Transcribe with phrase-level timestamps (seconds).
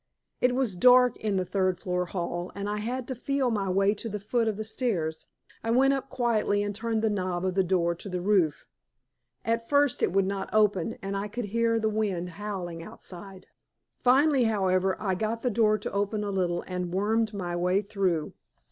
[0.39, 3.93] It was dark in the third floor hall, and I had to feel my way
[3.93, 5.27] to the foot of the stairs.
[5.63, 8.65] I went up quietly, and turned the knob of the door to the roof.
[9.45, 13.45] At first it would not open, and I could hear the wind howling outside.
[14.03, 18.33] Finally, however, I got the door open a little and wormed my way through.